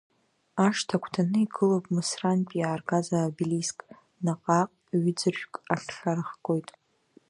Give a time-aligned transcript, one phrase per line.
[0.65, 3.79] Ашҭа агәҭаны игылоуп Мысрантәи иааргаз аобелиск,
[4.25, 6.69] наҟ-ааҟ ҩы-ӡыршәк ахьхьа рыхгоит.